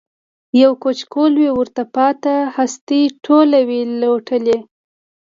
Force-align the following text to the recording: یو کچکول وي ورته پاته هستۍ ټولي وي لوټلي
یو 0.61 0.71
کچکول 0.83 1.33
وي 1.41 1.49
ورته 1.57 1.83
پاته 1.95 2.35
هستۍ 2.55 3.03
ټولي 3.25 3.61
وي 3.69 3.81
لوټلي 4.01 4.57